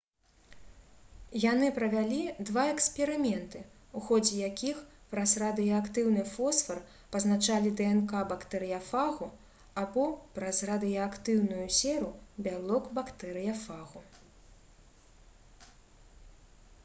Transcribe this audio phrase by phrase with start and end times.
[1.41, 3.59] яны правялі два эксперыменты
[3.99, 4.79] у ходзе якіх
[5.11, 6.79] праз радыеактыўны фосфар
[7.17, 9.29] пазначалі днк бактэрыяфагу
[9.83, 10.05] або
[10.39, 12.09] праз радыеактыўную серу
[12.47, 14.01] бялок бактэрыяфагу